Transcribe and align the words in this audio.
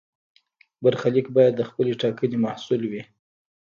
برخلیک 0.83 1.27
باید 1.35 1.53
د 1.57 1.61
خپلې 1.69 1.91
ټاکنې 2.01 2.37
محصول 2.45 2.81
وي. 2.91 3.03